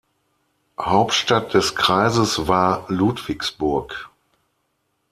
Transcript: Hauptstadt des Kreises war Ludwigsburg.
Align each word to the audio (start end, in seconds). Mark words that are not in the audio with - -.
Hauptstadt 0.79 1.53
des 1.53 1.75
Kreises 1.75 2.47
war 2.47 2.85
Ludwigsburg. 2.87 4.09